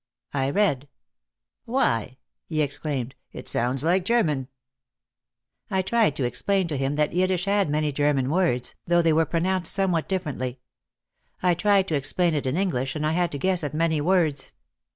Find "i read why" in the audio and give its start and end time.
0.33-2.17